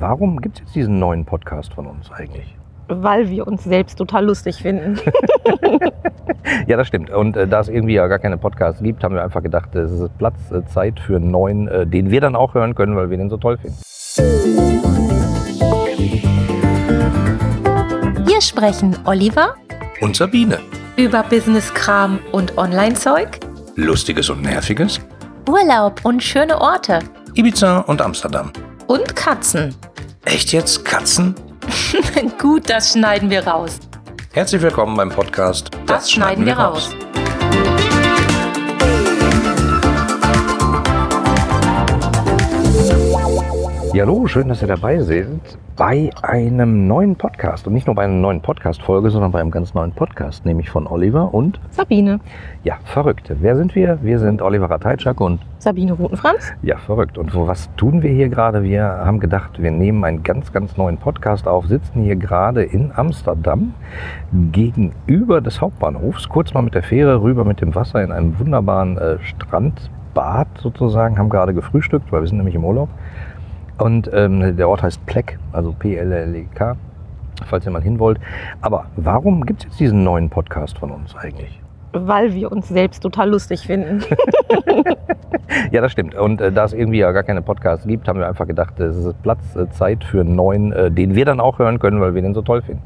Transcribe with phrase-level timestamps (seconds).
[0.00, 2.56] warum gibt es jetzt diesen neuen Podcast von uns eigentlich?
[2.88, 4.98] Weil wir uns selbst total lustig finden.
[6.66, 7.10] ja, das stimmt.
[7.10, 9.90] Und äh, da es irgendwie ja gar keine Podcasts gibt, haben wir einfach gedacht, es
[9.90, 13.10] ist Platz, äh, Zeit für einen neuen, äh, den wir dann auch hören können, weil
[13.10, 13.76] wir den so toll finden.
[18.26, 19.54] Hier sprechen Oliver
[20.00, 20.58] und Sabine
[20.96, 23.40] über Business-Kram und Online-Zeug,
[23.74, 25.00] Lustiges und Nerviges,
[25.48, 27.00] Urlaub und schöne Orte,
[27.34, 28.52] Ibiza und Amsterdam
[28.86, 29.74] und Katzen.
[30.24, 31.34] Echt jetzt Katzen?
[32.40, 33.78] Gut, das schneiden wir raus.
[34.32, 36.92] Herzlich willkommen beim Podcast Das, das schneiden, wir raus.
[36.92, 37.25] raus.
[43.96, 47.66] Ja, hallo, schön, dass ihr dabei seid bei einem neuen Podcast.
[47.66, 50.86] Und nicht nur bei einer neuen Podcast-Folge, sondern bei einem ganz neuen Podcast, nämlich von
[50.86, 52.20] Oliver und Sabine.
[52.62, 53.32] Ja, verrückt.
[53.40, 53.98] Wer sind wir?
[54.02, 56.52] Wir sind Oliver Rateitschak und Sabine Rutenfranz.
[56.60, 57.16] Ja, verrückt.
[57.16, 58.62] Und wo, was tun wir hier gerade?
[58.62, 62.92] Wir haben gedacht, wir nehmen einen ganz, ganz neuen Podcast auf, sitzen hier gerade in
[62.94, 63.72] Amsterdam
[64.52, 68.98] gegenüber des Hauptbahnhofs, kurz mal mit der Fähre rüber mit dem Wasser in einem wunderbaren
[68.98, 72.90] äh, Strandbad sozusagen, haben gerade gefrühstückt, weil wir sind nämlich im Urlaub
[73.78, 76.76] und ähm, der Ort heißt Pleck, also P-L-L-E-K,
[77.46, 78.18] falls ihr mal hin wollt.
[78.60, 81.60] Aber warum gibt es jetzt diesen neuen Podcast von uns eigentlich?
[81.92, 84.04] Weil wir uns selbst total lustig finden.
[85.72, 86.14] ja, das stimmt.
[86.14, 88.96] Und äh, da es irgendwie ja gar keine Podcasts gibt, haben wir einfach gedacht, es
[88.96, 92.14] ist Platz, äh, Zeit für einen neuen, äh, den wir dann auch hören können, weil
[92.14, 92.82] wir den so toll finden.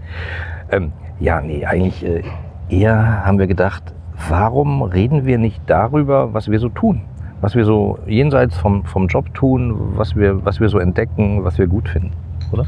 [0.70, 2.22] Ähm, ja, nee, eigentlich äh,
[2.68, 3.82] eher haben wir gedacht,
[4.28, 7.02] warum reden wir nicht darüber, was wir so tun?
[7.40, 11.58] Was wir so jenseits vom, vom Job tun, was wir, was wir so entdecken, was
[11.58, 12.12] wir gut finden,
[12.52, 12.66] oder?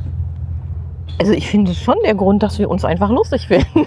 [1.21, 3.87] Also ich finde schon der Grund, dass wir uns einfach lustig finden.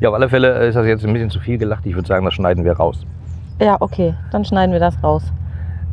[0.00, 1.86] ja, auf alle Fälle ist das jetzt ein bisschen zu viel gelacht.
[1.86, 3.06] Ich würde sagen, das schneiden wir raus.
[3.60, 5.22] Ja, okay, dann schneiden wir das raus.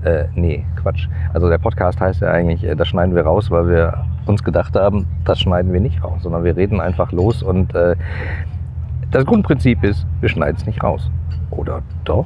[0.03, 1.07] Äh, nee, Quatsch.
[1.33, 4.75] Also der Podcast heißt ja eigentlich, äh, das schneiden wir raus, weil wir uns gedacht
[4.75, 7.95] haben, das schneiden wir nicht raus, sondern wir reden einfach los und äh,
[9.11, 11.09] das Grundprinzip ist, wir schneiden es nicht raus.
[11.51, 12.25] Oder doch?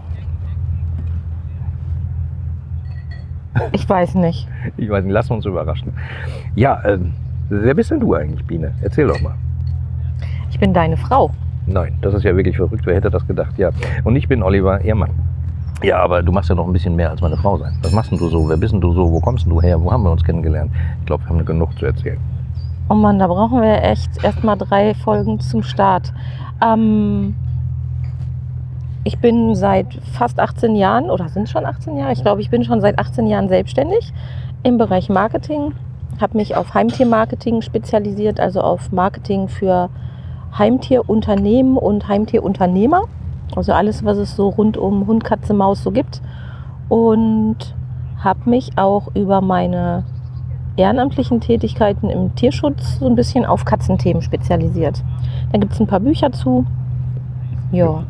[3.71, 4.47] Ich weiß nicht.
[4.77, 5.93] Ich weiß nicht, lassen wir uns überraschen.
[6.55, 6.99] Ja, äh,
[7.49, 8.73] wer bist denn du eigentlich, Biene?
[8.81, 9.35] Erzähl doch mal.
[10.51, 11.31] Ich bin deine Frau.
[11.65, 12.85] Nein, das ist ja wirklich verrückt.
[12.85, 13.57] Wer hätte das gedacht?
[13.57, 13.69] Ja.
[14.03, 15.11] Und ich bin Oliver Ehrmann.
[15.81, 17.77] Ja, aber du machst ja noch ein bisschen mehr als meine Frau sein.
[17.83, 18.49] Was machst denn du so?
[18.49, 19.09] Wer bist denn du so?
[19.11, 19.79] Wo kommst denn du her?
[19.79, 20.71] Wo haben wir uns kennengelernt?
[20.99, 22.19] Ich glaube, wir haben genug zu erzählen.
[22.89, 26.11] Oh Mann, da brauchen wir echt erstmal drei Folgen zum Start.
[26.61, 27.35] Ähm,
[29.09, 32.13] ich bin seit fast 18 Jahren, oder sind schon 18 Jahre?
[32.13, 34.13] Ich glaube, ich bin schon seit 18 Jahren selbstständig
[34.61, 35.73] im Bereich Marketing.
[36.21, 39.89] Habe mich auf Heimtiermarketing spezialisiert, also auf Marketing für
[40.55, 43.05] Heimtierunternehmen und Heimtierunternehmer.
[43.55, 46.21] Also alles, was es so rund um Hund, Katze, Maus so gibt.
[46.87, 47.57] Und
[48.23, 50.03] habe mich auch über meine
[50.77, 55.01] ehrenamtlichen Tätigkeiten im Tierschutz so ein bisschen auf Katzenthemen spezialisiert.
[55.51, 56.67] Da gibt es ein paar Bücher zu.
[57.71, 58.03] Ja.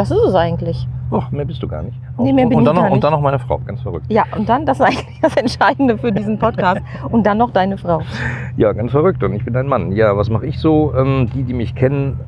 [0.00, 0.88] Das ist es eigentlich.
[1.10, 1.98] Och, mehr bist du gar nicht.
[2.16, 2.92] Nee, mehr bin und, dann noch, nicht.
[2.92, 4.06] und dann noch meine Frau, ganz verrückt.
[4.08, 6.80] Ja, und dann, das ist eigentlich das Entscheidende für diesen Podcast.
[7.10, 8.00] und dann noch deine Frau.
[8.56, 9.22] Ja, ganz verrückt.
[9.22, 9.92] Und ich bin dein Mann.
[9.92, 10.94] Ja, was mache ich so?
[10.96, 12.18] Ähm, die, die mich kennen,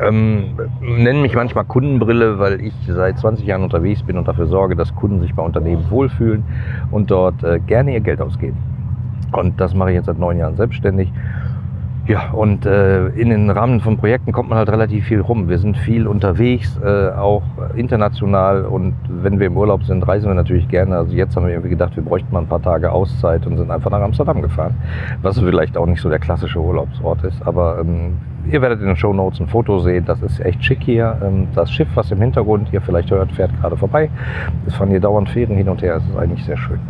[0.00, 4.76] ähm, nennen mich manchmal Kundenbrille, weil ich seit 20 Jahren unterwegs bin und dafür sorge,
[4.76, 6.44] dass Kunden sich bei Unternehmen wohlfühlen
[6.92, 8.56] und dort äh, gerne ihr Geld ausgeben.
[9.32, 11.12] Und das mache ich jetzt seit neun Jahren selbstständig.
[12.06, 15.48] Ja, und äh, in den Rahmen von Projekten kommt man halt relativ viel rum.
[15.48, 17.42] Wir sind viel unterwegs, äh, auch
[17.76, 18.66] international.
[18.66, 20.98] Und wenn wir im Urlaub sind, reisen wir natürlich gerne.
[20.98, 23.70] Also jetzt haben wir irgendwie gedacht, wir bräuchten mal ein paar Tage Auszeit und sind
[23.70, 24.74] einfach nach Amsterdam gefahren.
[25.22, 27.40] Was vielleicht auch nicht so der klassische Urlaubsort ist.
[27.46, 28.18] Aber ähm,
[28.50, 30.04] ihr werdet in den Show Notes ein Foto sehen.
[30.04, 31.16] Das ist echt schick hier.
[31.24, 34.10] Ähm, das Schiff, was im Hintergrund ihr vielleicht hört, fährt gerade vorbei.
[34.66, 35.96] Es fahren hier dauernd Fähren hin und her.
[35.96, 36.80] Es ist eigentlich sehr schön.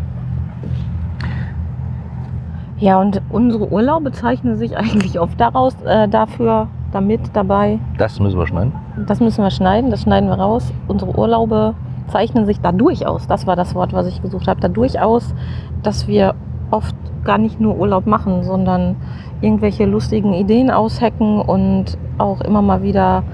[2.78, 7.78] Ja, und unsere Urlaube zeichnen sich eigentlich oft daraus, äh, dafür, damit, dabei.
[7.98, 8.72] Das müssen wir schneiden?
[9.06, 10.72] Das müssen wir schneiden, das schneiden wir raus.
[10.88, 11.74] Unsere Urlaube
[12.08, 15.34] zeichnen sich dadurch aus, das war das Wort, was ich gesucht habe, dadurch aus,
[15.82, 16.34] dass wir
[16.70, 16.94] oft
[17.24, 18.96] gar nicht nur Urlaub machen, sondern
[19.40, 23.24] irgendwelche lustigen Ideen aushacken und auch immer mal wieder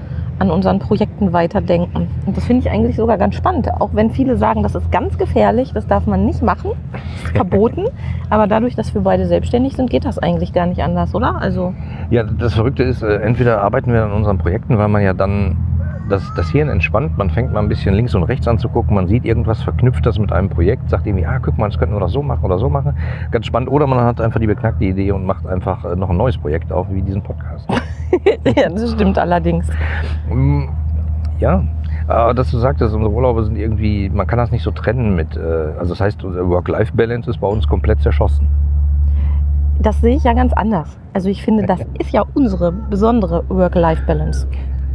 [0.41, 2.07] an unseren Projekten weiterdenken.
[2.25, 5.15] Und das finde ich eigentlich sogar ganz spannend, auch wenn viele sagen, das ist ganz
[5.19, 6.71] gefährlich, das darf man nicht machen,
[7.35, 7.85] verboten.
[8.31, 11.35] Aber dadurch, dass wir beide selbstständig sind, geht das eigentlich gar nicht anders, oder?
[11.39, 11.75] Also
[12.09, 15.57] ja, das Verrückte ist, äh, entweder arbeiten wir an unseren Projekten, weil man ja dann
[16.09, 18.95] das, das Hirn entspannt, man fängt mal ein bisschen links und rechts an zu gucken,
[18.95, 21.95] man sieht irgendwas, verknüpft das mit einem Projekt, sagt irgendwie, ah, guck mal, das könnten
[21.95, 22.95] wir doch so machen oder so machen.
[23.29, 23.69] Ganz spannend.
[23.69, 26.71] Oder man hat einfach die beknackte Idee und macht einfach äh, noch ein neues Projekt
[26.71, 27.69] auf, wie diesen Podcast.
[28.55, 29.67] ja, das stimmt allerdings.
[30.29, 30.63] Mm,
[31.39, 31.63] ja,
[32.07, 35.35] Aber dass du sagtest, unsere Urlaube sind irgendwie, man kann das nicht so trennen mit,
[35.35, 35.39] äh,
[35.79, 38.47] also das heißt, Work-Life-Balance ist bei uns komplett zerschossen.
[39.79, 40.99] Das sehe ich ja ganz anders.
[41.13, 44.47] Also ich finde, das ist ja unsere besondere Work-Life-Balance.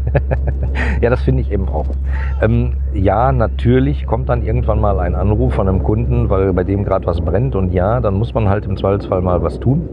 [1.01, 1.87] ja, das finde ich eben auch.
[2.41, 6.85] Ähm, ja, natürlich kommt dann irgendwann mal ein Anruf von einem Kunden, weil bei dem
[6.85, 9.89] gerade was brennt und ja, dann muss man halt im Zweifelsfall mal was tun.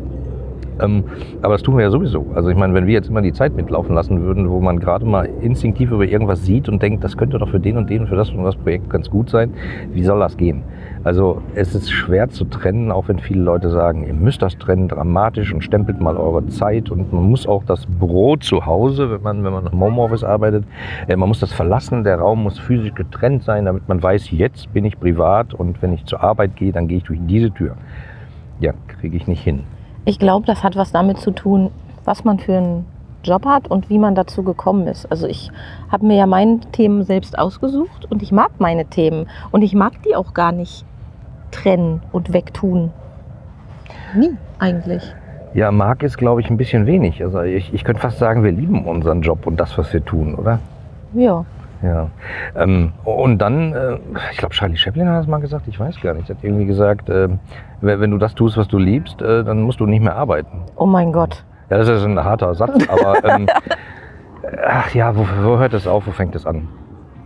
[0.80, 1.04] Ähm,
[1.42, 2.26] aber das tun wir ja sowieso.
[2.36, 5.06] Also ich meine, wenn wir jetzt immer die Zeit mitlaufen lassen würden, wo man gerade
[5.06, 8.08] mal instinktiv über irgendwas sieht und denkt, das könnte doch für den und den und
[8.08, 9.54] für das und das Projekt ganz gut sein,
[9.92, 10.64] wie soll das gehen?
[11.04, 14.88] Also es ist schwer zu trennen, auch wenn viele Leute sagen, ihr müsst das trennen,
[14.88, 19.22] dramatisch und stempelt mal eure Zeit und man muss auch das Büro zu Hause, wenn
[19.22, 20.64] man, wenn man im Homeoffice arbeitet,
[21.08, 24.74] äh, man muss das verlassen, der Raum muss physisch getrennt sein, damit man weiß, jetzt
[24.74, 27.76] bin ich privat und wenn ich zur Arbeit gehe, dann gehe ich durch diese Tür.
[28.62, 29.64] Ja, kriege ich nicht hin.
[30.06, 31.72] Ich glaube, das hat was damit zu tun,
[32.04, 32.86] was man für einen
[33.24, 35.10] Job hat und wie man dazu gekommen ist.
[35.10, 35.50] Also ich
[35.90, 39.94] habe mir ja meine Themen selbst ausgesucht und ich mag meine Themen und ich mag
[40.04, 40.84] die auch gar nicht
[41.52, 42.92] trennen und wegtun.
[44.16, 45.04] Nie eigentlich.
[45.54, 47.24] Ja, mag ist, glaube ich, ein bisschen wenig.
[47.24, 50.36] Also ich, ich könnte fast sagen, wir lieben unseren Job und das, was wir tun,
[50.36, 50.60] oder?
[51.14, 51.46] Ja.
[51.84, 52.10] Ja.
[52.56, 53.98] Ähm, und dann, äh,
[54.32, 56.30] ich glaube, Charlie Chaplin hat das mal gesagt, ich weiß gar nicht.
[56.30, 57.28] Er hat irgendwie gesagt, äh,
[57.82, 60.62] wenn du das tust, was du liebst, äh, dann musst du nicht mehr arbeiten.
[60.78, 61.44] Oh mein Gott.
[61.70, 63.48] Ja, das ist ein harter Satz, aber ähm,
[64.66, 66.70] ach ja, wo, wo hört es auf, wo fängt es an?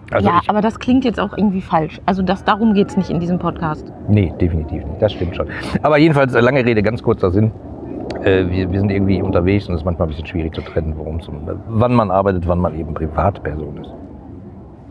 [0.10, 2.02] Also ja, aber das klingt jetzt auch irgendwie falsch.
[2.06, 3.92] Also das, darum geht es nicht in diesem Podcast.
[4.08, 5.02] Nee, definitiv nicht.
[5.02, 5.48] Das stimmt schon.
[5.84, 7.52] Aber jedenfalls, äh, lange Rede, ganz kurzer Sinn.
[8.24, 10.94] Äh, wir, wir, sind irgendwie unterwegs und es ist manchmal ein bisschen schwierig zu trennen,
[10.98, 11.30] worum es
[11.68, 13.92] wann man arbeitet, wann man eben Privatperson ist.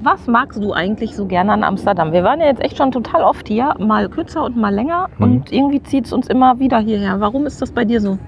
[0.02, 2.12] Was magst du eigentlich so gerne an Amsterdam?
[2.12, 5.24] Wir waren ja jetzt echt schon total oft hier, mal kürzer und mal länger mhm.
[5.24, 7.20] und irgendwie zieht es uns immer wieder hierher.
[7.20, 8.18] Warum ist das bei dir so?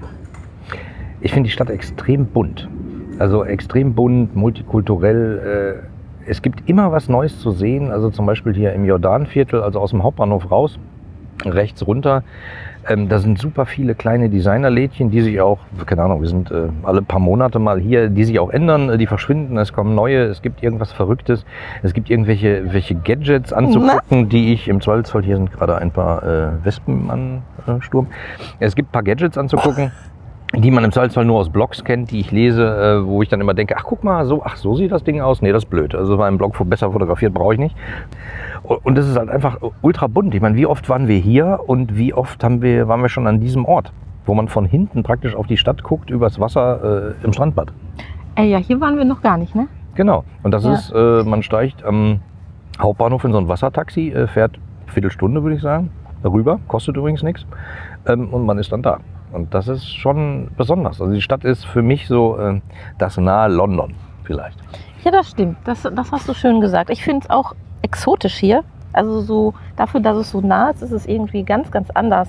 [1.20, 2.69] Ich finde die Stadt extrem bunt.
[3.19, 5.82] Also extrem bunt, multikulturell.
[6.25, 7.91] Äh, es gibt immer was Neues zu sehen.
[7.91, 10.79] Also zum Beispiel hier im Jordanviertel, also aus dem Hauptbahnhof raus,
[11.44, 12.23] rechts runter.
[12.88, 16.69] Ähm, da sind super viele kleine Designerlädchen, die sich auch, keine Ahnung, wir sind äh,
[16.85, 20.25] alle paar Monate mal hier, die sich auch ändern, äh, die verschwinden, es kommen neue,
[20.25, 21.44] es gibt irgendwas Verrücktes,
[21.82, 24.23] es gibt irgendwelche welche Gadgets anzugucken, Na?
[24.23, 28.06] die ich im Zweifelsfall, hier sind gerade ein paar äh, Wespen an äh, Sturm,
[28.58, 29.93] es gibt ein paar Gadgets anzugucken
[30.55, 33.40] die man im Zweifelsfall nur aus Blogs kennt, die ich lese, äh, wo ich dann
[33.40, 35.43] immer denke, ach guck mal, so, ach so sieht das Ding aus.
[35.43, 35.94] Nee, das ist blöd.
[35.94, 37.76] Also war im Blog besser fotografiert, brauche ich nicht.
[38.69, 40.35] Und es ist halt einfach ultra bunt.
[40.35, 43.26] Ich meine, wie oft waren wir hier und wie oft haben wir, waren wir schon
[43.26, 43.93] an diesem Ort,
[44.26, 47.73] wo man von hinten praktisch auf die Stadt guckt, übers Wasser äh, im Strandbad.
[48.35, 49.69] Ey, ja, hier waren wir noch gar nicht, ne?
[49.94, 50.25] Genau.
[50.43, 50.75] Und das ja.
[50.75, 52.20] ist, äh, man steigt am
[52.79, 55.91] Hauptbahnhof in so ein Wassertaxi, äh, fährt Viertelstunde, würde ich sagen,
[56.23, 57.47] darüber, kostet übrigens nichts.
[58.06, 58.99] Ähm, und man ist dann da.
[59.32, 61.00] Und das ist schon besonders.
[61.00, 62.61] Also die Stadt ist für mich so äh,
[62.99, 63.94] das nahe London
[64.25, 64.59] vielleicht.
[65.05, 65.56] Ja, das stimmt.
[65.64, 66.91] Das, das hast du schön gesagt.
[66.91, 68.65] Ich finde es auch exotisch hier.
[68.93, 72.29] Also so dafür, dass es so nah ist, ist es irgendwie ganz, ganz anders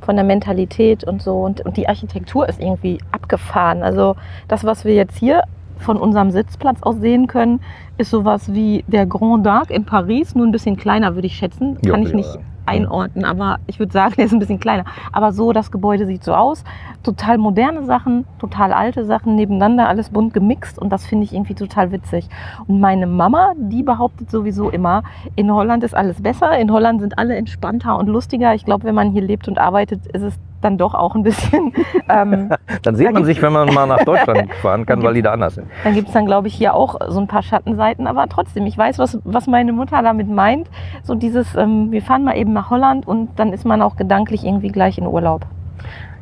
[0.00, 1.42] von der Mentalität und so.
[1.42, 3.82] Und, und die Architektur ist irgendwie abgefahren.
[3.82, 4.16] Also
[4.48, 5.42] das, was wir jetzt hier
[5.78, 7.60] von unserem Sitzplatz aus sehen können,
[7.98, 11.80] ist sowas wie der Grand Dark in Paris, nur ein bisschen kleiner, würde ich schätzen.
[11.82, 14.84] Kann ja, ich nicht einordnen, aber ich würde sagen, der ist ein bisschen kleiner.
[15.12, 16.64] Aber so, das Gebäude sieht so aus.
[17.02, 21.54] Total moderne Sachen, total alte Sachen nebeneinander, alles bunt gemixt und das finde ich irgendwie
[21.54, 22.28] total witzig.
[22.66, 25.02] Und meine Mama, die behauptet sowieso immer,
[25.36, 28.54] in Holland ist alles besser, in Holland sind alle entspannter und lustiger.
[28.54, 31.72] Ich glaube, wenn man hier lebt und arbeitet, ist es dann doch auch ein bisschen.
[32.10, 32.48] Ähm,
[32.82, 35.56] dann sieht man sich, wenn man mal nach Deutschland fahren kann, weil die da anders
[35.56, 35.66] sind.
[35.84, 38.06] Dann gibt es dann, glaube ich, hier auch so ein paar Schattenseiten.
[38.06, 40.70] Aber trotzdem, ich weiß, was, was meine Mutter damit meint.
[41.02, 44.42] So dieses, ähm, wir fahren mal eben nach Holland und dann ist man auch gedanklich
[44.42, 45.44] irgendwie gleich in Urlaub.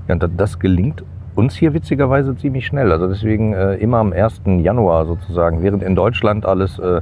[0.09, 1.05] Ja, und das gelingt
[1.37, 2.91] uns hier witzigerweise ziemlich schnell.
[2.91, 4.43] Also deswegen äh, immer am 1.
[4.47, 5.63] Januar sozusagen.
[5.63, 7.01] Während in Deutschland alles äh,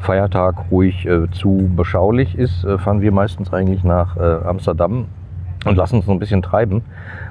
[0.00, 5.06] Feiertag ruhig äh, zu beschaulich ist, äh, fahren wir meistens eigentlich nach äh, Amsterdam
[5.64, 6.82] und lassen uns so ein bisschen treiben.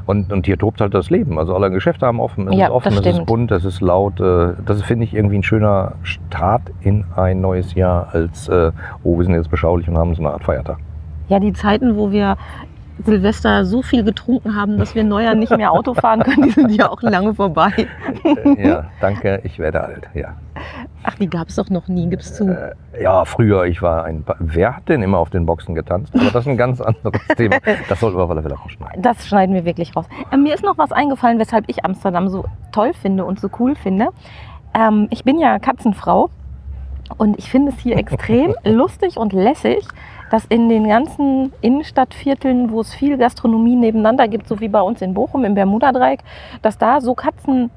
[0.05, 1.39] Und, und hier tobt halt das Leben.
[1.39, 4.19] Also alle Geschäfte haben offen, es ja, ist offen, es ist bunt, es ist laut.
[4.19, 8.71] Äh, das finde ich irgendwie ein schöner Start in ein neues Jahr als, äh,
[9.03, 10.77] oh, wir sind jetzt beschaulich und haben so eine Art Feiertag.
[11.29, 12.37] Ja, die Zeiten, wo wir
[13.05, 16.71] Silvester so viel getrunken haben, dass wir Neujahr nicht mehr Auto fahren können, die sind
[16.71, 17.71] ja auch lange vorbei.
[18.57, 20.35] Ja, danke, ich werde alt, ja.
[21.03, 22.45] Ach, die gab es doch noch nie, gibst du?
[22.47, 24.23] Äh, ja, früher, ich war ein.
[24.39, 26.13] Wer hat denn immer auf den Boxen getanzt?
[26.15, 27.57] Aber das ist ein ganz anderes Thema.
[27.89, 29.01] Das sollten wir auf alle Fälle rausschneiden.
[29.01, 30.05] Das schneiden wir wirklich raus.
[30.31, 33.75] Äh, mir ist noch was eingefallen, weshalb ich Amsterdam so toll finde und so cool
[33.75, 34.09] finde.
[34.73, 36.29] Ähm, ich bin ja Katzenfrau
[37.17, 39.85] und ich finde es hier extrem lustig und lässig,
[40.31, 45.01] dass in den ganzen Innenstadtvierteln, wo es viel Gastronomie nebeneinander gibt, so wie bei uns
[45.01, 46.21] in Bochum im Bermuda-Dreieck,
[46.61, 47.69] dass da so Katzen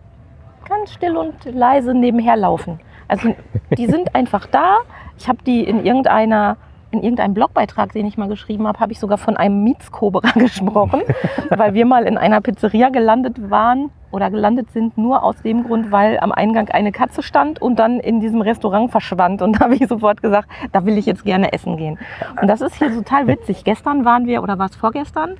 [0.68, 2.80] ganz still und leise nebenher laufen.
[3.09, 3.35] Also
[3.77, 4.79] die sind einfach da.
[5.19, 6.57] Ich habe die in irgendeiner
[6.93, 11.03] in irgendeinem Blogbeitrag, den ich mal geschrieben habe, habe ich sogar von einem Mietskobra gesprochen,
[11.51, 15.91] weil wir mal in einer Pizzeria gelandet waren oder gelandet sind, nur aus dem Grund,
[15.91, 19.43] weil am Eingang eine Katze stand und dann in diesem Restaurant verschwand.
[19.43, 21.99] Und da habe ich sofort gesagt, da will ich jetzt gerne essen gehen.
[22.41, 23.65] Und das ist hier total witzig.
[23.65, 25.37] Gestern waren wir, oder war es vorgestern?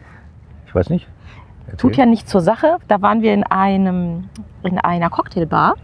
[0.67, 1.07] Ich weiß nicht.
[1.67, 1.77] Erzähl.
[1.79, 2.77] Tut ja nichts zur Sache.
[2.89, 4.29] Da waren wir in, einem,
[4.63, 5.75] in einer Cocktailbar.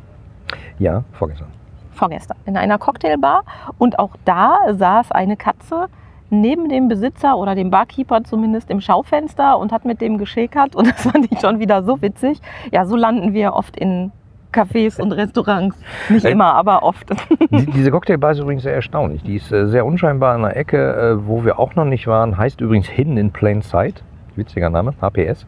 [0.79, 1.49] Ja, vorgestern.
[1.93, 2.37] Vorgestern.
[2.47, 3.45] In einer Cocktailbar.
[3.79, 5.87] Und auch da saß eine Katze
[6.31, 10.75] neben dem Besitzer oder dem Barkeeper zumindest im Schaufenster und hat mit dem geschäkert.
[10.75, 12.41] Und das fand ich schon wieder so witzig.
[12.71, 14.13] Ja, so landen wir oft in
[14.53, 15.77] Cafés und Restaurants.
[16.09, 17.11] Nicht Äh, immer, aber oft.
[17.51, 19.23] Die, diese Cocktailbar ist übrigens sehr erstaunlich.
[19.23, 22.37] Die ist äh, sehr unscheinbar in einer Ecke, äh, wo wir auch noch nicht waren.
[22.37, 24.03] Heißt übrigens Hidden in Plain Sight.
[24.37, 25.47] Witziger Name, HPS.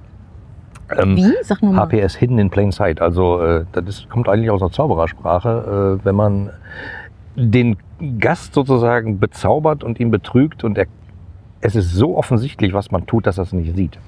[0.97, 1.33] Ähm, Wie?
[1.43, 1.87] Sag nur mal.
[1.87, 3.01] HPS Hidden in Plain Sight.
[3.01, 6.51] Also äh, das ist, kommt eigentlich aus der Zauberersprache, äh, wenn man
[7.37, 7.77] den
[8.19, 10.87] Gast sozusagen bezaubert und ihn betrügt und er,
[11.61, 13.99] es ist so offensichtlich, was man tut, dass er es nicht sieht.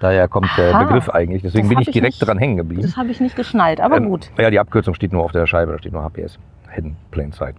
[0.00, 0.84] Daher kommt der Aha.
[0.84, 1.42] Begriff eigentlich.
[1.42, 2.82] Deswegen bin ich direkt nicht- dran hängen geblieben.
[2.82, 4.30] Das habe ich nicht geschnallt, aber Ähm, gut.
[4.38, 6.38] Ja, die Abkürzung steht nur auf der Scheibe, da steht nur HPS.
[6.70, 7.54] Hidden Plain Sight.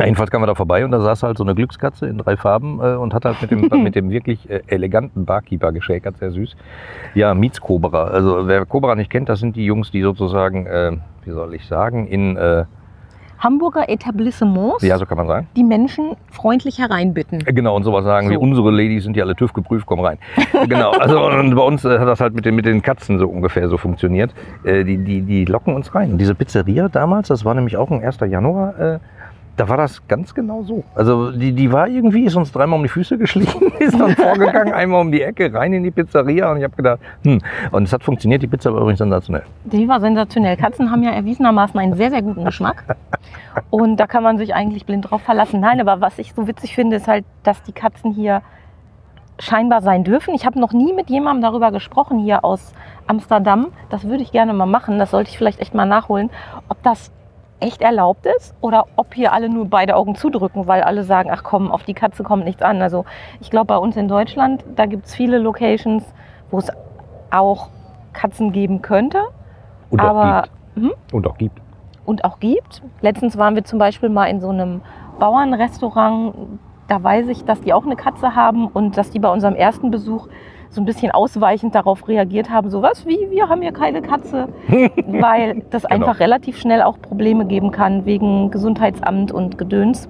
[0.00, 2.36] Ja, jedenfalls kamen wir da vorbei und da saß halt so eine Glückskatze in drei
[2.38, 6.30] Farben äh, und hat halt mit dem, mit dem wirklich äh, eleganten Barkeeper geschäkert, sehr
[6.30, 6.56] süß.
[7.14, 8.04] Ja, Mietskobra.
[8.04, 10.92] Also wer Cobra nicht kennt, das sind die Jungs, die sozusagen, äh,
[11.24, 12.64] wie soll ich sagen, in, äh,
[13.40, 15.48] Hamburger Etablissements, ja, so kann man sagen.
[15.56, 17.40] die Menschen freundlich hereinbitten.
[17.46, 18.32] Äh, Genau, und sowas sagen So.
[18.34, 20.18] wie unsere Ladies sind ja alle TÜV geprüft, komm rein.
[20.68, 23.26] genau, also und bei uns äh, hat das halt mit den, mit den Katzen so
[23.28, 24.34] ungefähr so funktioniert.
[24.64, 26.12] Äh, die, die, die locken uns rein.
[26.12, 28.18] Und diese Pizzeria damals, das war nämlich auch ein 1.
[28.28, 28.98] Januar, äh,
[29.60, 30.84] da war das ganz genau so.
[30.94, 34.72] Also die, die war irgendwie, ist uns dreimal um die Füße geschlichen, ist dann vorgegangen,
[34.72, 37.92] einmal um die Ecke, rein in die Pizzeria und ich habe gedacht, hm, und es
[37.92, 39.42] hat funktioniert, die Pizza war übrigens sensationell.
[39.64, 40.56] Die war sensationell.
[40.56, 42.96] Katzen haben ja erwiesenermaßen einen sehr, sehr guten Geschmack.
[43.68, 45.60] Und da kann man sich eigentlich blind drauf verlassen.
[45.60, 48.40] Nein, aber was ich so witzig finde, ist halt, dass die Katzen hier
[49.38, 50.32] scheinbar sein dürfen.
[50.34, 52.72] Ich habe noch nie mit jemandem darüber gesprochen hier aus
[53.06, 53.66] Amsterdam.
[53.90, 54.98] Das würde ich gerne mal machen.
[54.98, 56.30] Das sollte ich vielleicht echt mal nachholen,
[56.70, 57.12] ob das
[57.60, 61.42] echt erlaubt ist oder ob hier alle nur beide Augen zudrücken, weil alle sagen, ach
[61.42, 62.82] komm, auf die Katze kommt nichts an.
[62.82, 63.04] Also
[63.40, 66.04] ich glaube, bei uns in Deutschland, da gibt es viele Locations,
[66.50, 66.70] wo es
[67.30, 67.68] auch
[68.12, 69.22] Katzen geben könnte
[69.90, 70.42] Und aber auch
[70.74, 71.12] gibt.
[71.12, 71.60] Und auch gibt.
[72.04, 72.82] und auch gibt.
[73.00, 74.82] Letztens waren wir zum Beispiel mal in so einem
[75.18, 76.34] Bauernrestaurant.
[76.88, 79.90] Da weiß ich, dass die auch eine Katze haben und dass die bei unserem ersten
[79.90, 80.28] Besuch
[80.70, 84.48] so ein bisschen ausweichend darauf reagiert haben, so was wie, wir haben hier keine Katze,
[85.06, 85.94] weil das Genau.
[86.06, 90.08] einfach relativ schnell auch Probleme geben kann wegen Gesundheitsamt und Gedöns.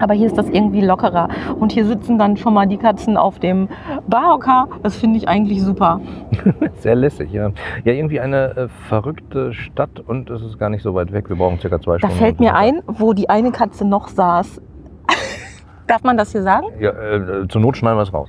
[0.00, 1.28] Aber hier ist das irgendwie lockerer.
[1.58, 3.68] Und hier sitzen dann schon mal die Katzen auf dem
[4.06, 4.68] Barhocker.
[4.84, 6.00] Das finde ich eigentlich super.
[6.78, 7.50] Sehr lässig, ja.
[7.84, 11.28] Ja, irgendwie eine äh, verrückte Stadt und es ist gar nicht so weit weg.
[11.28, 12.14] Wir brauchen circa zwei Da Stunden.
[12.16, 14.60] fällt mir ein, wo die eine Katze noch saß.
[15.88, 16.66] Darf man das hier sagen?
[16.78, 18.28] Ja, äh, zur Not schneiden wir es raus.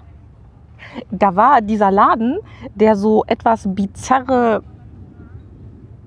[1.12, 2.40] Da war dieser Laden,
[2.76, 4.62] der so etwas bizarre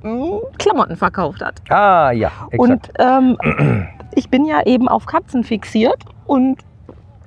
[0.03, 1.63] mm, Klamotten verkauft hat.
[1.71, 2.59] Ah, ja, exakt.
[2.59, 6.59] Und ähm, ich bin ja eben auf Katzen fixiert und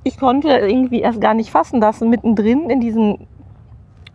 [0.03, 3.27] ich konnte irgendwie erst gar nicht fassen, dass mittendrin in diesen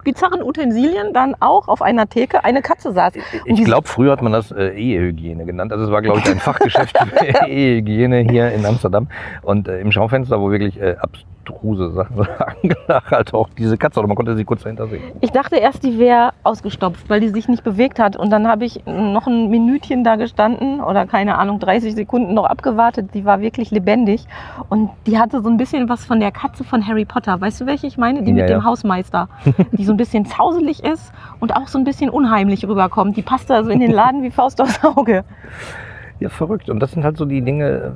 [0.04, 3.12] bizarren Utensilien dann auch auf einer Theke eine Katze saß.
[3.44, 5.72] ich die- glaube, früher hat man das äh, Ehehygiene genannt.
[5.72, 9.08] Also es war, glaube ich, ein Fachgeschäft für Ehehygiene hier in Amsterdam.
[9.42, 10.96] Und äh, im Schaufenster, wo wirklich äh,
[11.40, 14.00] abstruse Sachen lagen, lag halt auch diese Katze.
[14.00, 15.02] Oder man konnte sie kurz dahinter sehen.
[15.20, 18.16] Ich dachte erst, die wäre ausgestopft, weil die sich nicht bewegt hat.
[18.16, 22.44] Und dann habe ich noch ein Minütchen da gestanden oder keine Ahnung, 30 Sekunden noch
[22.44, 23.14] abgewartet.
[23.14, 24.26] Die war wirklich lebendig.
[24.68, 27.40] Und die hatte so ein bisschen was von der Katze von Harry Potter.
[27.40, 28.22] Weißt du, welche ich meine?
[28.22, 28.58] Die Ja, mit ja.
[28.58, 29.28] dem Hausmeister.
[29.72, 33.16] Die so ein bisschen zauselig ist und auch so ein bisschen unheimlich rüberkommt.
[33.16, 35.24] Die passte also in den Laden wie Faust aufs Auge.
[36.20, 36.68] Ja, verrückt.
[36.68, 37.92] Und das sind halt so die Dinge,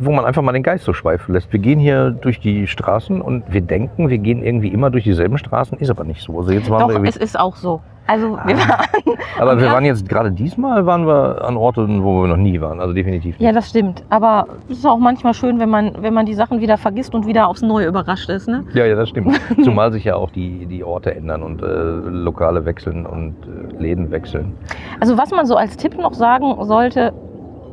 [0.00, 1.52] wo man einfach mal den Geist so schweifen lässt.
[1.52, 5.38] Wir gehen hier durch die Straßen und wir denken, wir gehen irgendwie immer durch dieselben
[5.38, 5.78] Straßen.
[5.78, 6.38] Ist aber nicht so.
[6.38, 7.80] Also jetzt waren Doch, wir es ist auch so.
[8.04, 8.68] Also wir Ah.
[8.68, 12.60] waren, aber wir waren jetzt gerade diesmal waren wir an Orten, wo wir noch nie
[12.60, 12.80] waren.
[12.80, 13.40] Also definitiv nicht.
[13.40, 14.02] ja, das stimmt.
[14.10, 17.26] Aber es ist auch manchmal schön, wenn man, wenn man die Sachen wieder vergisst und
[17.26, 18.48] wieder aufs Neue überrascht ist.
[18.48, 18.64] Ne?
[18.74, 19.40] Ja, ja, das stimmt.
[19.62, 24.10] Zumal sich ja auch die, die Orte ändern und äh, Lokale wechseln und äh, Läden
[24.10, 24.52] wechseln.
[24.98, 27.12] Also was man so als Tipp noch sagen sollte,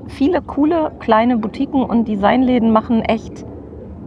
[0.10, 3.46] viele coole kleine Boutiquen und Designläden machen echt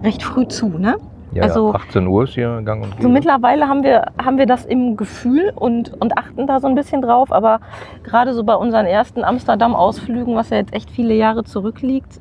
[0.03, 0.69] recht früh zu.
[0.69, 0.97] Ne?
[1.33, 3.09] Ja, Also- ja, 18 Uhr ist hier Gang und So Gäbe.
[3.09, 7.01] mittlerweile haben wir, haben wir das im Gefühl und, und achten da so ein bisschen
[7.01, 7.33] drauf.
[7.33, 7.61] Aber
[8.03, 12.21] gerade so bei unseren ersten Amsterdam-Ausflügen, was ja jetzt echt viele Jahre zurückliegt,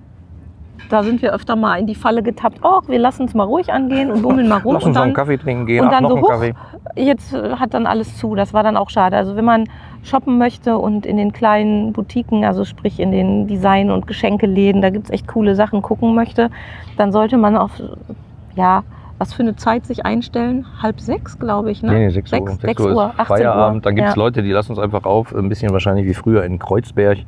[0.90, 2.60] Da sind wir öfter mal in die Falle getappt.
[2.64, 4.74] Oh, wir lassen es mal ruhig angehen und bummeln mal rum.
[4.76, 6.54] Lass uns und einen Kaffee trinken gehen, und ach, dann noch so, huch, Kaffee.
[6.96, 8.36] jetzt hat dann alles zu.
[8.36, 9.16] Das war dann auch schade.
[9.16, 9.66] Also wenn man
[10.04, 14.90] shoppen möchte und in den kleinen Boutiquen, also sprich in den Design- und Geschenkeläden, da
[14.90, 16.50] gibt es echt coole Sachen gucken möchte,
[16.98, 17.72] dann sollte man auf,
[18.56, 18.84] ja,
[19.20, 20.66] was für eine Zeit sich einstellen?
[20.82, 21.92] Halb sechs, glaube ich, ne?
[21.92, 22.40] Nee, nee, 6 Uhr.
[22.40, 23.76] Sechs- 6 sechs Uhr Uhr, ist 18 Feierabend.
[23.78, 23.82] Uhr.
[23.84, 24.20] Dann gibt es Ja.
[24.20, 25.36] Leute, die lassen uns einfach auf.
[25.36, 27.20] Ein bisschen wahrscheinlich wie früher in Kreuzberg,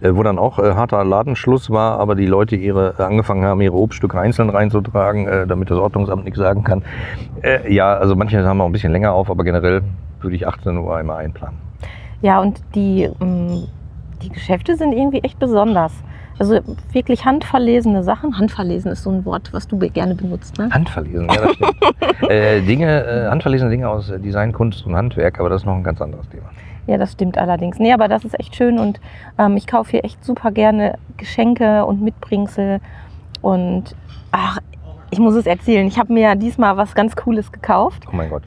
[0.00, 3.60] äh, wo dann auch äh, harter Ladenschluss war, aber die Leute ihre äh, angefangen haben,
[3.60, 6.82] ihre Obststücke einzeln reinzutragen, damit das Ordnungsamt nichts sagen kann.
[7.68, 9.82] Ja, also manche haben auch ein bisschen länger auf, aber generell
[10.22, 11.58] würde ich 18 Uhr einmal einplanen.
[12.22, 13.66] Ja, und die, ähm,
[14.22, 15.92] die Geschäfte sind irgendwie echt besonders.
[16.38, 16.60] Also
[16.92, 18.38] wirklich handverlesene Sachen.
[18.38, 20.70] Handverlesen ist so ein Wort, was du gerne benutzt, ne?
[20.70, 21.76] Handverlesen, ja, das stimmt.
[22.30, 25.84] äh, Dinge, äh, handverlesene Dinge aus Design, Kunst und Handwerk, aber das ist noch ein
[25.84, 26.50] ganz anderes Thema.
[26.86, 27.78] Ja, das stimmt allerdings.
[27.78, 29.00] Nee, aber das ist echt schön und
[29.38, 32.80] ähm, ich kaufe hier echt super gerne Geschenke und Mitbringsel.
[33.40, 33.94] Und
[34.32, 34.58] ach,
[35.10, 35.86] ich muss es erzählen.
[35.86, 38.04] Ich habe mir ja diesmal was ganz Cooles gekauft.
[38.10, 38.42] Oh mein Gott.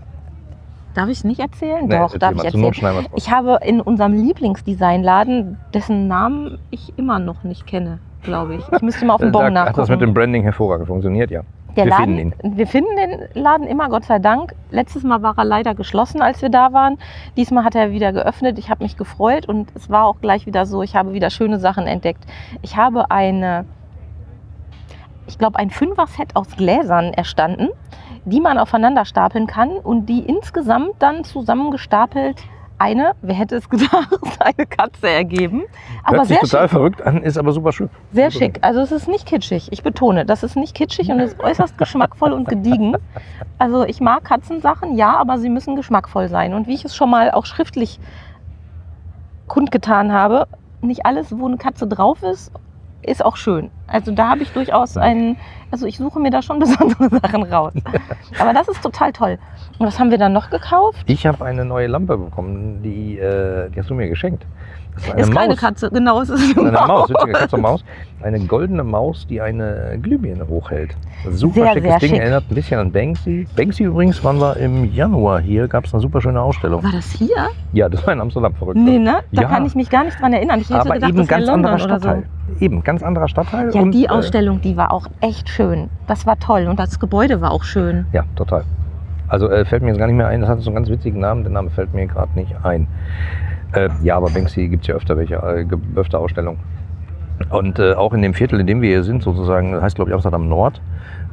[0.95, 1.85] Darf ich es nicht erzählen?
[1.85, 3.05] Nee, Doch, erzähl darf mal, ich erzählen.
[3.15, 8.63] Ich habe in unserem Lieblingsdesignladen, dessen Namen ich immer noch nicht kenne, glaube ich.
[8.71, 9.77] Ich müsste mal auf dem Bon da nachgucken.
[9.77, 11.41] hat das mit dem Branding hervorragend funktioniert, ja.
[11.75, 14.55] Der Wir Laden, finden Wir finden den Laden immer, Gott sei Dank.
[14.71, 16.97] Letztes Mal war er leider geschlossen, als wir da waren.
[17.35, 18.57] Diesmal hat er wieder geöffnet.
[18.57, 21.59] Ich habe mich gefreut und es war auch gleich wieder so, ich habe wieder schöne
[21.59, 22.23] Sachen entdeckt.
[22.61, 23.65] Ich habe eine,
[25.27, 27.67] ich glaube, ein Fünfer-Set aus Gläsern erstanden,
[28.25, 32.41] die man aufeinander stapeln kann und die insgesamt dann zusammengestapelt
[32.77, 35.63] eine, wer hätte es gedacht, eine Katze ergeben.
[36.03, 36.71] Aber Hört sich sehr total schick.
[36.71, 37.89] verrückt an, ist aber super schön.
[38.11, 38.59] Sehr schick.
[38.61, 39.69] Also es ist nicht kitschig.
[39.71, 42.97] Ich betone, das ist nicht kitschig und ist äußerst geschmackvoll und gediegen.
[43.59, 46.53] Also ich mag Katzensachen, ja, aber sie müssen geschmackvoll sein.
[46.53, 47.99] Und wie ich es schon mal auch schriftlich
[49.47, 50.47] kundgetan habe,
[50.81, 52.51] nicht alles, wo eine Katze drauf ist,
[53.07, 53.71] ist auch schön.
[53.87, 55.37] Also da habe ich durchaus einen,
[55.71, 57.73] also ich suche mir da schon besondere Sachen raus.
[58.39, 59.37] Aber das ist total toll.
[59.77, 61.03] Und was haben wir dann noch gekauft?
[61.05, 64.45] Ich habe eine neue Lampe bekommen, die, äh, die hast du mir geschenkt.
[64.95, 65.57] Das eine ist keine Maus.
[65.59, 67.83] Katze, genau, es ist eine, Eine Maus, witzige Katze Maus.
[68.23, 70.95] Eine goldene Maus, die eine Glühbirne hochhält.
[71.31, 72.19] Super Sehr, schickes sehr Ding, schick.
[72.19, 73.47] erinnert ein bisschen an Banksy.
[73.55, 76.83] Banksy übrigens waren wir im Januar hier, gab es eine super schöne Ausstellung.
[76.83, 77.49] War das hier?
[77.73, 78.77] Ja, das war in Amsterdam verrückt.
[78.77, 79.17] Nee, ne?
[79.31, 79.47] Da Ja.
[79.49, 80.59] kann ich mich gar nicht dran erinnern.
[80.61, 82.07] Ich hätte Aber gedacht, eben das ganz London anderer oder so.
[82.07, 82.23] Stadtteil.
[82.59, 83.71] Eben, ganz anderer Stadtteil.
[83.73, 85.89] Ja, und, die äh, Ausstellung, die war auch echt schön.
[86.07, 88.05] Das war toll und das Gebäude war auch schön.
[88.13, 88.63] Ja, total.
[89.27, 91.19] Also äh, fällt mir jetzt gar nicht mehr ein, das hat so einen ganz witzigen
[91.19, 92.87] Namen, der Name fällt mir gerade nicht ein.
[93.73, 96.59] Äh, ja, aber Banksy gibt es ja öfter welche, äh, öfter Ausstellungen.
[97.49, 100.13] Und äh, auch in dem Viertel, in dem wir hier sind, sozusagen, heißt glaube ich
[100.13, 100.81] Amsterdam Nord,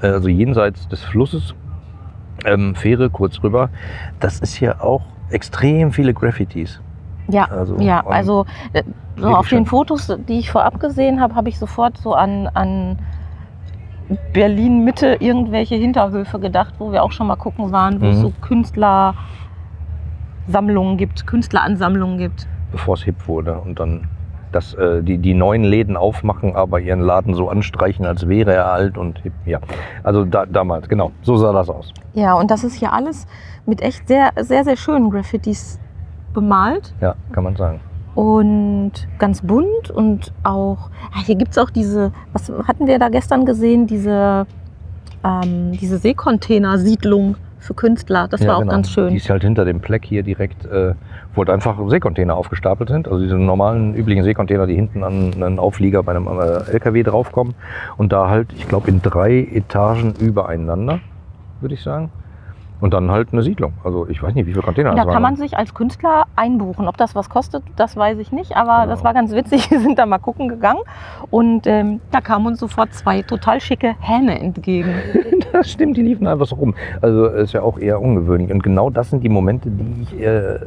[0.03, 1.55] äh, also jenseits des Flusses,
[2.45, 3.69] ähm, Fähre kurz rüber,
[4.19, 6.81] das ist hier auch extrem viele Graffitis.
[7.29, 8.83] Ja, Also, ja, also äh,
[9.17, 9.65] so auf den.
[9.65, 12.99] Fotos, die ich vorab gesehen habe, habe ich sofort so an, an
[14.33, 18.15] Berlin Mitte irgendwelche Hinterhöfe gedacht, wo wir auch schon mal gucken waren, wo Mhm.
[18.15, 18.33] so
[20.43, 22.49] Künstlersammlungen gibt, Künstleransammlungen gibt.
[22.73, 24.09] bevor es hip wurde und dann
[24.51, 28.71] dass äh, die, die neuen Läden aufmachen, aber ihren Laden so anstreichen, als wäre er
[28.71, 29.33] alt und hip.
[29.47, 29.61] Ja,
[30.03, 31.91] also da, damals, genau, so sah das aus.
[32.13, 33.27] Ja, und das ist hier alles
[33.65, 35.81] mit echt sehr, sehr, sehr schönen Graffitis
[36.35, 36.93] bemalt.
[37.01, 37.81] Ja, kann man sagen.
[38.15, 43.09] und ganz bunt und auch, ah, hier gibt es auch diese, was hatten wir da
[43.09, 44.47] gestern gesehen, diese,
[45.25, 48.29] ähm, diese Seekontainer-Siedlung für Künstler.
[48.29, 48.73] Das ja, war auch genau.
[48.73, 49.11] ganz schön.
[49.11, 50.95] Die ist halt hinter dem Pleck hier direkt, äh,
[51.35, 53.09] wo halt einfach Seekontainer aufgestapelt sind.
[53.09, 57.55] Also diese normalen, üblichen Seekontainer, die hinten an einen Auflieger bei einem äh, LKW draufkommen.
[57.97, 61.01] Und da halt, ich glaube, in drei Etagen übereinander,
[61.61, 62.11] würde ich sagen.
[62.83, 63.73] Und dann halt eine Siedlung.
[63.85, 65.23] Also ich weiß nicht, wie viele Container da das kann waren.
[65.23, 66.89] man sich als Künstler einbuchen.
[66.89, 68.57] Ob das was kostet, das weiß ich nicht.
[68.57, 68.87] Aber Genau.
[68.93, 69.71] das war ganz witzig.
[69.71, 70.81] Wir sind da mal gucken gegangen
[71.31, 74.93] und ähm, da kamen uns sofort zwei total schicke Hähne entgegen.
[75.53, 76.75] Das stimmt, die liefen einfach so rum.
[77.03, 78.51] Also ist ja auch eher ungewöhnlich.
[78.51, 80.59] Und genau das sind die Momente, die ich äh,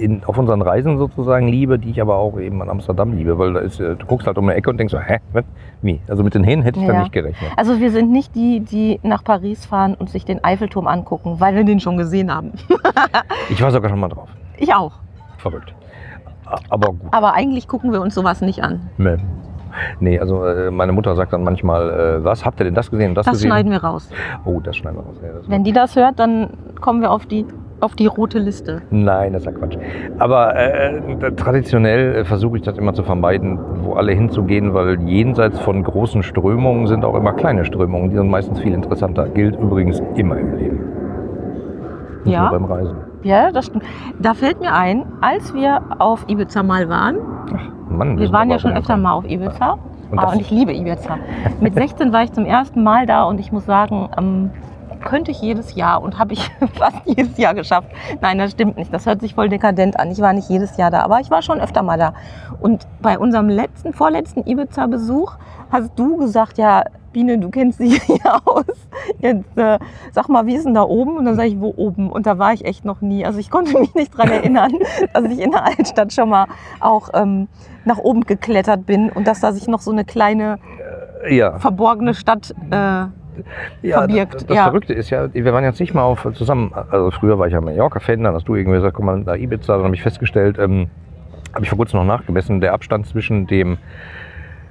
[0.00, 3.38] in, auf unseren Reisen sozusagen liebe, die ich aber auch eben an Amsterdam liebe.
[3.38, 5.44] Weil da ist, äh, du guckst halt um eine Ecke und denkst so, hä, was?
[5.82, 6.00] Wie?
[6.08, 7.00] Also mit den Hähnen hätte ich da Ja.
[7.00, 7.50] nicht gerechnet.
[7.56, 11.54] Also wir sind nicht die, die nach Paris fahren und sich den Eiffelturm angucken, weil
[11.54, 12.52] wir den schon gesehen haben.
[13.50, 14.28] Ich war sogar schon mal drauf.
[14.58, 14.92] Ich auch.
[15.38, 15.74] Verrückt.
[16.68, 17.00] Aber gut.
[17.12, 18.88] Aber eigentlich gucken wir uns sowas nicht an.
[18.98, 19.16] Nee.
[20.00, 23.14] Nee, also äh, meine Mutter sagt dann manchmal, äh, was, habt ihr denn das gesehen
[23.14, 23.48] das, Das gesehen?
[23.50, 24.10] schneiden wir raus.
[24.44, 25.16] Oh, das schneiden wir raus.
[25.22, 27.44] Ja, Wenn die das hört, dann kommen wir auf die,
[27.80, 28.82] auf die rote Liste.
[28.90, 29.76] Nein, das ist ja Quatsch.
[30.18, 35.58] Aber äh, traditionell äh, versuche ich das immer zu vermeiden, wo alle hinzugehen, weil jenseits
[35.60, 38.10] von großen Strömungen sind auch immer kleine Strömungen.
[38.10, 39.28] Die sind meistens viel interessanter.
[39.28, 40.80] Gilt übrigens immer im Leben.
[42.24, 42.42] Nicht Ja.
[42.50, 42.96] nur beim Reisen.
[43.22, 43.84] Ja, das stimmt.
[44.18, 47.16] Da fällt mir ein, als wir auf Ibiza mal waren,
[47.90, 49.78] Mann, wir sind waren ja schon öfter mal auf Ibiza,
[50.10, 51.18] Und Ah, und ich liebe Ibiza.
[51.60, 54.50] Mit 16 war ich zum ersten Mal da und ich muss sagen, ähm,
[55.00, 57.88] könnte ich jedes Jahr und habe ich fast jedes Jahr geschafft.
[58.20, 58.92] Nein, das stimmt nicht.
[58.92, 60.10] Das hört sich voll dekadent an.
[60.10, 62.14] Ich war nicht jedes Jahr da, aber ich war schon öfter mal da.
[62.60, 65.36] Und bei unserem letzten, vorletzten Ibiza-Besuch
[65.70, 68.64] hast du gesagt, ja, Biene, du kennst dich hier aus.
[69.18, 69.78] Jetzt äh,
[70.12, 71.16] sag mal, wie ist denn da oben?
[71.16, 72.10] Und dann sage ich, wo oben?
[72.10, 73.24] Und da war ich echt noch nie.
[73.24, 74.72] Also ich konnte mich nicht dran erinnern,
[75.12, 76.46] dass ich in der Altstadt schon mal
[76.78, 77.48] auch ähm,
[77.84, 80.58] nach oben geklettert bin und dass da sich noch so eine kleine
[81.28, 81.58] ja.
[81.58, 82.54] verborgene Stadt.
[82.70, 83.06] Äh,
[83.82, 84.64] ja, verbirgt, Das, das ja.
[84.64, 86.72] Verrückte ist ja, wir waren jetzt nicht mal auf zusammen.
[86.90, 89.76] Also früher war ich ja Mallorca-Fan, dann hast du irgendwie gesagt, komm mal nach Ibiza,
[89.76, 90.88] dann habe ich festgestellt, ähm,
[91.52, 93.78] habe ich vor kurzem noch nachgemessen, der Abstand zwischen dem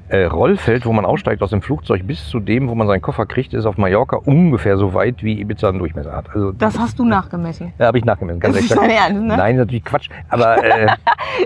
[0.09, 3.25] äh, Rollfeld, wo man aussteigt aus dem Flugzeug, bis zu dem, wo man seinen Koffer
[3.25, 6.25] kriegt, ist auf Mallorca ungefähr so weit, wie Ibiza einen Durchmesser hat.
[6.33, 7.73] Also, das hast du nachgemessen.
[7.77, 9.37] ja, habe ich nachgemessen, ganz Das ist dein Ernst, ne?
[9.37, 10.09] Nein, natürlich Quatsch.
[10.29, 10.87] Aber äh,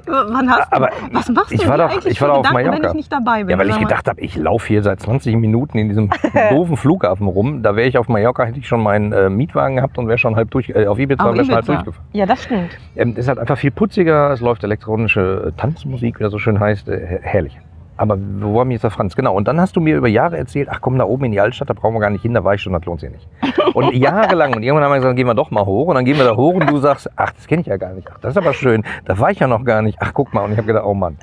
[0.07, 2.57] Wann hast du, Aber was machst du ich war doch- ich war doch auf Gedanken,
[2.57, 2.87] wenn Mallorca.
[2.89, 3.49] ich nicht dabei bin?
[3.49, 6.09] ja, weil ich gedacht habe, ich laufe hier seit 20 Minuten in diesem
[6.51, 7.63] doofen Flughafen rum.
[7.63, 10.35] Da wäre ich auf Mallorca, hätte ich schon meinen äh, Mietwagen gehabt und wäre schon
[10.35, 12.07] halb durch, äh, auf Ibiza wäre schon halb durchgefahren.
[12.13, 12.69] Ja, das stimmt.
[12.95, 16.87] Ähm, ist halt einfach viel putziger, es läuft elektronische Tanzmusik, wie das so schön heißt,
[16.87, 17.59] äh, her- herrlich.
[17.97, 19.15] Aber wo war mir jetzt der Franz?
[19.15, 19.35] Genau.
[19.35, 21.69] Und dann hast du mir über Jahre erzählt, ach komm, da oben in die Altstadt,
[21.69, 23.27] da brauchen wir gar nicht hin, da war ich schon, das lohnt sich nicht.
[23.73, 25.87] Und jahrelang, und irgendwann haben wir gesagt, gehen wir doch mal hoch.
[25.87, 27.93] Und dann gehen wir da hoch und du sagst, ach, das kenne ich ja gar
[27.93, 28.07] nicht.
[28.11, 28.83] Ach, das ist aber schön.
[29.05, 29.97] Da war ich ja noch gar nicht.
[29.99, 30.41] Ach, guck mal.
[30.43, 31.17] Und ich habe gedacht, oh Mann.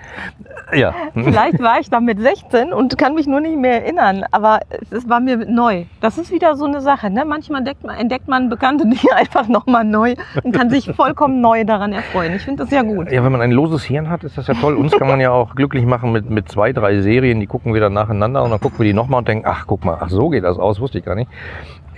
[0.73, 0.93] Ja.
[1.15, 5.09] Vielleicht war ich da mit 16 und kann mich nur nicht mehr erinnern, aber es-
[5.09, 5.85] war mir neu.
[6.01, 7.11] Das ist wieder so eine Sache.
[7.11, 7.25] Ne?
[7.25, 11.65] Manchmal entdeckt man, entdeckt man bekannte Dinge einfach nochmal neu und kann sich vollkommen neu
[11.65, 12.35] daran erfreuen.
[12.35, 13.11] Ich finde das ja gut.
[13.13, 14.75] Ja, wenn man ein loses Hirn hat, ist das ja toll.
[14.77, 17.81] Uns kann man ja auch glücklich machen mit, mit zwei, drei Serien, die gucken wir
[17.81, 20.29] dann nacheinander und dann gucken wir die nochmal und denken, ach, guck mal, ach, so
[20.29, 21.31] geht das aus, wusste ich gar nicht.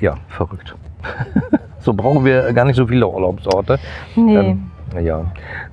[0.01, 0.75] Ja, verrückt.
[1.79, 3.79] so brauchen wir gar nicht so viele Urlaubsorte.
[4.17, 4.37] Nee.
[4.37, 4.71] Ähm,
[5.03, 5.25] ja,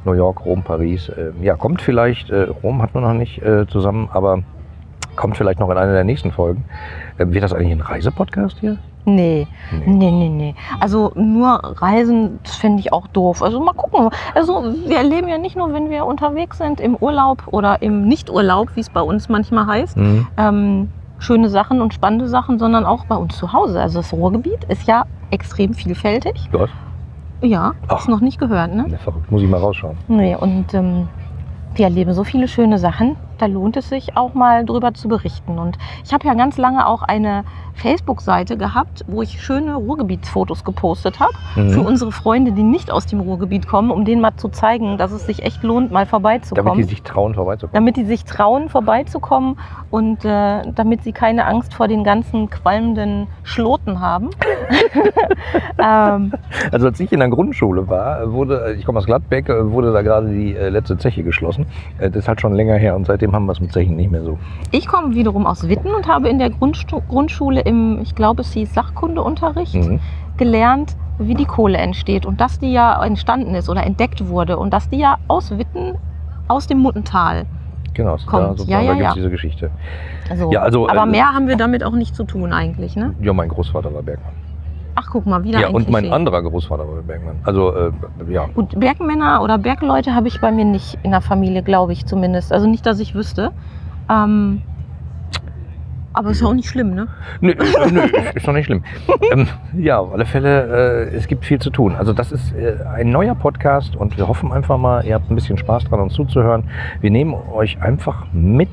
[0.05, 1.11] New York, Rom, Paris.
[1.17, 4.43] ähm, ja, kommt vielleicht, äh, Rom hatten wir noch nicht äh, zusammen, aber
[5.19, 6.63] kommt vielleicht noch in einer der nächsten Folgen.
[7.19, 8.77] Ähm, wird das eigentlich ein Reisepodcast hier?
[9.05, 9.83] Nee, Nee.
[9.85, 10.55] nee, nee, nee.
[10.79, 13.41] Also nur Reisen, das finde ich auch doof.
[13.43, 14.09] Also mal gucken.
[14.35, 18.69] Also wir erleben ja nicht nur, wenn wir unterwegs sind im Urlaub oder im Nichturlaub,
[18.75, 20.27] wie es bei uns manchmal heißt, Mhm.
[20.37, 23.81] ähm, schöne Sachen und spannende Sachen, sondern auch bei uns zu Hause.
[23.81, 26.47] Also das Ruhrgebiet ist ja extrem vielfältig.
[26.51, 26.69] Was?
[27.41, 27.95] Ja, Ach.
[27.97, 28.85] hast noch nicht gehört, ne?
[28.89, 29.97] Ja, verrückt, muss ich mal rausschauen.
[30.07, 31.07] Nee, und ähm,
[31.75, 33.15] wir erleben so viele schöne Sachen.
[33.39, 35.57] Da lohnt es sich auch mal drüber zu berichten.
[35.57, 37.43] Und ich habe ja ganz lange auch eine
[37.75, 41.31] Facebook-Seite gehabt, wo ich schöne Ruhrgebietsfotos gepostet habe.
[41.55, 41.71] Mhm.
[41.71, 45.11] Für unsere Freunde, die nicht aus dem Ruhrgebiet kommen, um denen mal zu zeigen, dass
[45.13, 46.73] es sich echt lohnt, mal Damit vorbeizukommen.
[46.77, 47.73] die sich trauen, vorbeizukommen.
[47.73, 49.57] damit die sich trauen, vorbeizukommen
[49.91, 54.29] und äh, damit sie keine Angst vor den ganzen qualmenden Schloten haben.
[55.79, 56.33] ähm,
[56.71, 60.01] Also als ich in der Grundschule war, wurde, ich komme aus Gladbeck, äh, wurde da
[60.01, 61.65] gerade die äh, letzte Zeche geschlossen.
[61.97, 64.11] Äh, Das ist halt schon länger her und seitdem haben wir es mit Zechen nicht
[64.11, 64.37] mehr so.
[64.71, 68.51] ich komme wiederum aus Witten und habe in der Grundstu Grundschule im, ich glaube, es
[68.53, 69.99] hieß Sachkundeunterricht, Mhm.
[70.37, 74.73] gelernt, wie die Kohle entsteht und dass die ja entstanden ist oder entdeckt wurde und
[74.73, 75.95] dass die ja aus Witten,
[76.47, 77.45] aus dem Muttental.
[77.93, 78.57] Genau, da, Kommt.
[78.59, 79.13] sozusagen, Ja, ja, da gibt es ja.
[79.15, 79.71] diese Geschichte.
[80.29, 83.13] Also, Ja, also, aber äh, mehr haben wir damit auch nicht zu tun eigentlich, ne?
[83.19, 84.31] Ja, mein Großvater war Bergmann.
[85.01, 86.15] Ach, guck mal, wieder Ja, ein und mein Klischee.
[86.15, 87.37] anderer Großvater war Bergmann.
[87.43, 87.91] Also, äh,
[88.27, 88.47] ja.
[88.47, 92.51] Gut, Bergmänner oder Bergleute habe ich bei mir nicht in der Familie, glaube ich zumindest.
[92.51, 93.51] Also nicht, dass ich wüsste.
[94.09, 94.61] Ähm,
[96.11, 97.07] aber ist ja auch nicht schlimm, ne?
[97.39, 98.83] Nö, äh, nö ist, ist doch nicht schlimm.
[99.31, 101.95] ähm, ja, auf alle Fälle, äh, es gibt viel zu tun.
[101.95, 105.35] Also das ist äh, ein neuer Podcast und wir hoffen einfach mal, ihr habt ein
[105.35, 106.65] bisschen Spaß dran, uns zuzuhören.
[106.99, 108.69] Wir nehmen euch einfach mit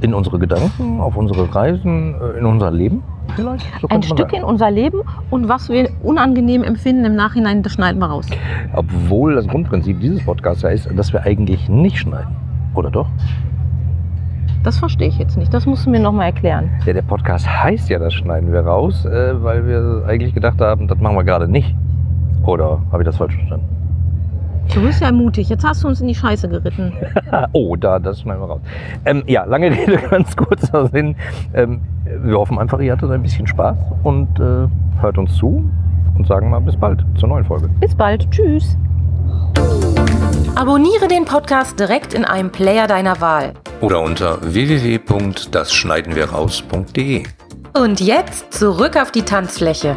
[0.00, 3.02] in unsere Gedanken, auf unsere Reisen, äh, in unser Leben
[3.34, 3.66] vielleicht.
[3.80, 4.36] So Ein Stück sagen.
[4.36, 8.26] in unser Leben und was wir unangenehm empfinden im Nachhinein, das schneiden wir raus.
[8.74, 12.34] Obwohl das Grundprinzip dieses Podcasts ja ist, dass wir eigentlich nicht schneiden.
[12.74, 13.06] Oder doch?
[14.62, 15.52] Das verstehe ich jetzt nicht.
[15.52, 16.70] Das musst du mir nochmal erklären.
[16.86, 20.88] Ja, der Podcast heißt ja, das schneiden wir raus, äh, weil wir eigentlich gedacht haben,
[20.88, 21.74] das machen wir gerade nicht.
[22.46, 23.66] Oder habe ich das falsch verstanden?
[24.72, 25.48] Du bist ja mutig.
[25.48, 26.92] Jetzt hast du uns in die Scheiße geritten.
[27.52, 28.60] oh, da, das schneiden wir raus.
[29.04, 31.14] Ähm, ja, lange Rede, ganz kurzer Sinn.
[31.54, 34.66] Ähm, wir hoffen einfach, ihr hattet ein bisschen Spaß und äh,
[35.00, 35.70] hört uns zu
[36.16, 37.68] und sagen mal bis bald zur neuen Folge.
[37.80, 38.28] Bis bald.
[38.30, 38.76] Tschüss.
[40.54, 43.52] Abonniere den Podcast direkt in einem Player deiner Wahl.
[43.80, 47.24] Oder unter www.dasschneidenwirraus.de.
[47.76, 49.96] Und jetzt zurück auf die Tanzfläche.